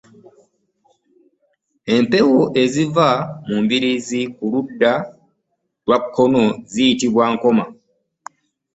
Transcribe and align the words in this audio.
Empewo 1.95 2.41
eziva 2.63 3.07
mu 3.47 3.55
mbiriizi 3.63 4.21
ku 4.35 4.43
ludda 4.51 4.91
olwa 5.05 5.97
kkono, 6.03 6.43
ziyitibwa 6.71 7.25
nkoma. 7.33 7.65